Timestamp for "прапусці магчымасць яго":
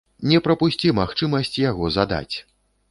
0.47-1.95